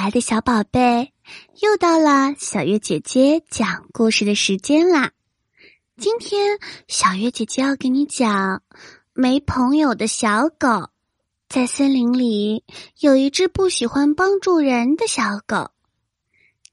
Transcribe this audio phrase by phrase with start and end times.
[0.00, 1.12] 爱的小宝贝，
[1.60, 5.10] 又到了小月姐姐讲故事的时间啦！
[5.96, 8.62] 今天小月姐姐要给你讲
[9.12, 10.90] 没朋友的小狗。
[11.48, 12.64] 在森林里
[13.00, 15.72] 有一只不喜欢帮助人的小狗。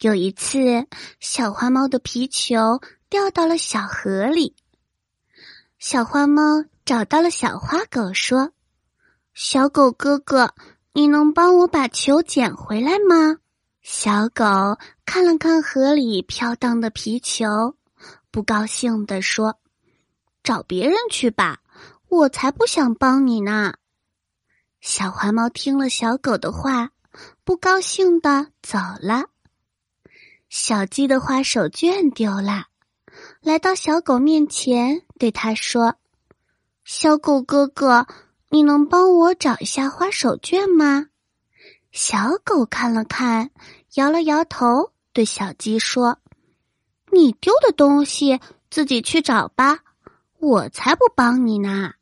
[0.00, 0.88] 有一次，
[1.20, 4.56] 小花猫的皮球掉到了小河里。
[5.78, 8.50] 小花猫找到了小花狗，说
[9.32, 10.52] ：“小狗哥哥。”
[10.94, 13.38] 你能帮我把球捡回来吗？
[13.80, 14.44] 小狗
[15.06, 17.74] 看了看河里飘荡的皮球，
[18.30, 19.58] 不高兴地说
[20.44, 21.60] ：“找别人去吧，
[22.08, 23.72] 我才不想帮你呢。”
[24.82, 26.90] 小花猫听了小狗的话，
[27.42, 29.30] 不高兴的走了。
[30.50, 32.66] 小鸡的花手绢丢了，
[33.40, 35.94] 来到小狗面前，对它说
[36.84, 38.06] ：“小狗哥哥。”
[38.52, 41.06] 你能帮我找一下花手绢吗？
[41.90, 43.50] 小狗看了看，
[43.94, 46.18] 摇了摇头，对小鸡说
[47.10, 48.38] ：“你丢的东西
[48.70, 49.78] 自己去找吧，
[50.38, 51.94] 我才不帮你呢。”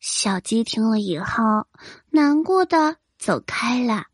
[0.00, 1.66] 小鸡听了以后，
[2.08, 4.06] 难过的走开了。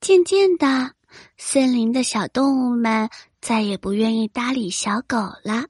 [0.00, 0.94] 渐渐的，
[1.36, 3.08] 森林的小动物们
[3.40, 5.66] 再也不愿意搭理小狗了。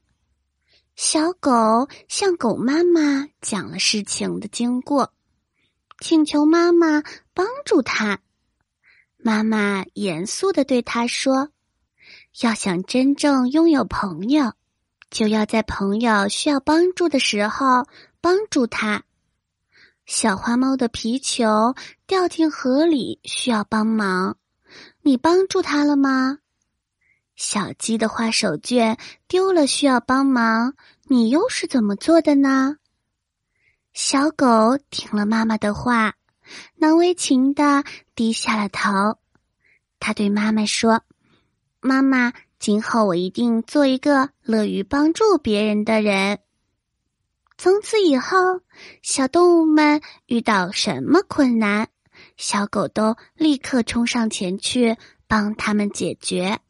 [0.97, 5.13] 小狗向狗妈妈讲了事情的经过。
[6.01, 7.03] 请求妈妈
[7.35, 8.21] 帮助他。
[9.17, 11.51] 妈妈严肃的对他说
[12.41, 14.53] ：“要想真正拥有朋友，
[15.11, 17.87] 就要在朋友需要帮助的时候
[18.21, 19.03] 帮助他。
[20.07, 21.75] 小花猫的皮球
[22.07, 24.37] 掉进河里，需要帮忙，
[25.03, 26.39] 你帮助他了吗？
[27.35, 30.75] 小鸡的画手绢丢了，需要帮忙，
[31.09, 32.77] 你又是怎么做的呢？”
[34.01, 36.15] 小狗听了妈妈的话，
[36.77, 37.83] 难为情的
[38.15, 39.19] 低下了头。
[39.99, 41.03] 他对妈妈说
[41.83, 46.39] ：“妈妈，今后我一定做一个乐于帮助别人的人。”
[47.59, 48.61] 从此以后，
[49.03, 51.89] 小动物们遇到什么困难，
[52.37, 56.61] 小狗都立刻冲上前去帮他们解决。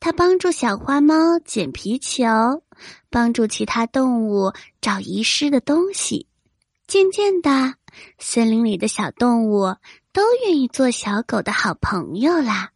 [0.00, 2.24] 他帮助小花猫捡皮球，
[3.10, 6.28] 帮助其他动物找遗失的东西。
[6.90, 7.76] 渐渐的，
[8.18, 9.76] 森林里的小动物
[10.12, 12.72] 都愿意做小狗的好朋友啦。